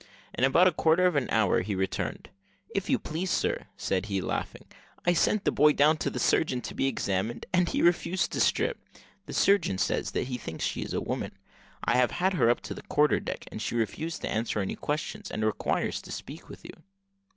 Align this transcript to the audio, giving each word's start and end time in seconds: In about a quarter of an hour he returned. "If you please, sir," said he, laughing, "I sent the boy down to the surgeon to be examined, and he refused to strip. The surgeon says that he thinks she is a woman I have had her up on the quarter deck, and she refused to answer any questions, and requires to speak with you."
In 0.33 0.43
about 0.43 0.67
a 0.67 0.71
quarter 0.71 1.05
of 1.05 1.15
an 1.15 1.29
hour 1.29 1.61
he 1.61 1.75
returned. 1.75 2.31
"If 2.73 2.89
you 2.89 2.97
please, 2.97 3.29
sir," 3.29 3.67
said 3.77 4.07
he, 4.07 4.19
laughing, 4.19 4.65
"I 5.05 5.13
sent 5.13 5.45
the 5.45 5.51
boy 5.51 5.73
down 5.73 5.97
to 5.97 6.09
the 6.09 6.17
surgeon 6.17 6.59
to 6.61 6.73
be 6.73 6.87
examined, 6.87 7.45
and 7.53 7.69
he 7.69 7.83
refused 7.83 8.31
to 8.31 8.39
strip. 8.39 8.79
The 9.27 9.33
surgeon 9.33 9.77
says 9.77 10.09
that 10.13 10.25
he 10.25 10.39
thinks 10.39 10.65
she 10.65 10.81
is 10.81 10.95
a 10.95 11.01
woman 11.01 11.33
I 11.85 11.97
have 11.97 12.09
had 12.17 12.33
her 12.33 12.49
up 12.49 12.61
on 12.67 12.75
the 12.77 12.81
quarter 12.81 13.19
deck, 13.19 13.45
and 13.51 13.61
she 13.61 13.75
refused 13.75 14.21
to 14.23 14.31
answer 14.31 14.59
any 14.59 14.75
questions, 14.75 15.29
and 15.29 15.45
requires 15.45 16.01
to 16.01 16.11
speak 16.11 16.49
with 16.49 16.65
you." 16.65 16.73